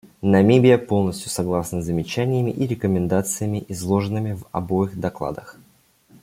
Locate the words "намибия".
0.23-0.79